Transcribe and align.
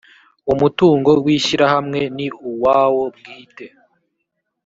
umutungo 0.53 1.11
w 1.23 1.27
ishyirahamwe 1.37 1.99
ni 2.15 2.27
uwawo 2.49 3.03
bwite 3.15 3.65